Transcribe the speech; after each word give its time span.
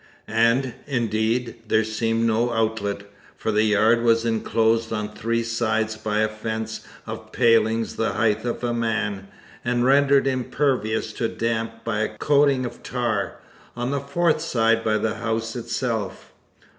And, 0.27 0.73
indeed, 0.87 1.57
there 1.67 1.83
seemed 1.83 2.23
no 2.25 2.51
outlet, 2.53 3.03
for 3.37 3.51
the 3.51 3.65
yard 3.65 4.01
was 4.01 4.25
enclosed 4.25 4.91
on 4.91 5.13
three 5.13 5.43
sides 5.43 5.95
by 5.95 6.21
a 6.21 6.27
fence 6.27 6.81
of 7.05 7.31
palings 7.31 7.97
the 7.97 8.13
height 8.13 8.43
of 8.43 8.63
a 8.63 8.73
man, 8.73 9.27
and 9.63 9.85
rendered 9.85 10.25
impervious 10.25 11.13
to 11.13 11.27
damp 11.27 11.83
by 11.83 11.99
a 11.99 12.17
coating 12.17 12.65
of 12.65 12.81
tar; 12.81 13.39
on 13.75 13.91
the 13.91 13.99
fourth 14.01 14.41
side 14.41 14.83
by 14.83 14.97
the 14.97 15.17
house 15.17 15.55
itself. 15.55 16.33